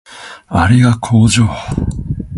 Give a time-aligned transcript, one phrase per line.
[0.47, 1.45] あれが工場